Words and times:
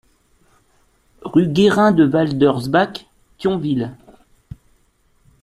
Rue 1.21 1.45
Guérin 1.47 1.91
de 1.91 2.07
Waldersbach, 2.07 3.05
Thionville 3.37 3.93